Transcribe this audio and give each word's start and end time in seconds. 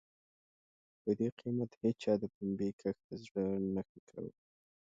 په 1.01 1.09
دې 1.17 1.29
قېمت 1.39 1.71
هېچا 1.81 2.13
د 2.21 2.23
پنبې 2.35 2.69
کښت 2.79 3.01
ته 3.07 3.15
زړه 3.25 3.45
نه 3.73 3.81
ښه 3.87 3.99
کاوه. 4.09 4.31